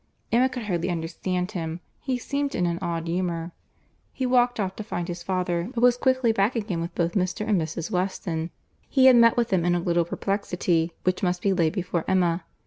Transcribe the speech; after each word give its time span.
Emma 0.31 0.49
could 0.49 0.63
hardly 0.65 0.89
understand 0.89 1.51
him; 1.51 1.79
he 1.99 2.17
seemed 2.17 2.55
in 2.55 2.65
an 2.65 2.79
odd 2.81 3.07
humour. 3.07 3.51
He 4.11 4.25
walked 4.25 4.59
off 4.59 4.75
to 4.77 4.83
find 4.83 5.07
his 5.07 5.21
father, 5.21 5.69
but 5.75 5.81
was 5.83 5.95
quickly 5.95 6.31
back 6.31 6.55
again 6.55 6.81
with 6.81 6.95
both 6.95 7.13
Mr. 7.13 7.47
and 7.47 7.61
Mrs. 7.61 7.91
Weston. 7.91 8.49
He 8.89 9.05
had 9.05 9.15
met 9.15 9.37
with 9.37 9.49
them 9.49 9.63
in 9.63 9.75
a 9.75 9.79
little 9.79 10.03
perplexity, 10.05 10.91
which 11.03 11.21
must 11.21 11.43
be 11.43 11.53
laid 11.53 11.73
before 11.73 12.03
Emma. 12.07 12.45